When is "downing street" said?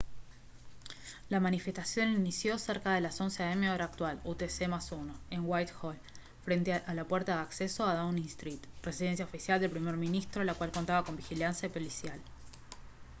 7.93-8.61